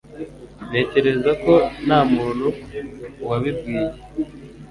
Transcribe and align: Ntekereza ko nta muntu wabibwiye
Ntekereza 0.69 1.31
ko 1.43 1.53
nta 1.85 1.99
muntu 2.13 2.47
wabibwiye 3.27 3.95